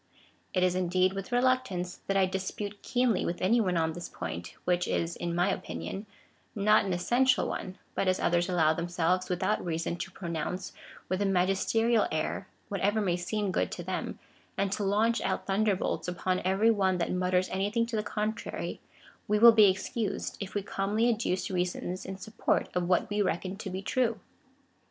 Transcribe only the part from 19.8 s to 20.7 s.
cused, if we